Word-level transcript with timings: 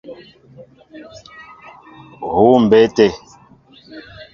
Huu 2.31 2.53
mbé 2.63 2.81
te. 2.95 3.05